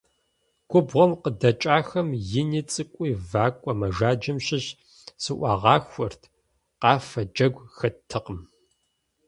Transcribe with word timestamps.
Губгъуэм 0.69 1.11
къыдэкӀахэм 1.21 2.09
ини 2.39 2.61
цӀыкӀуи 2.71 3.11
вакӀуэ 3.29 3.73
мэжаджэм 3.79 4.37
щыщ 4.45 4.65
зыӀуагъахуэрт, 5.23 6.21
къафэ, 6.81 7.21
джэгу 7.33 7.63
хэттэкъым. 7.77 8.39